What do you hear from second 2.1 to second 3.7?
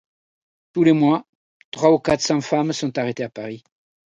cents femmes sont arrêtées à Paris.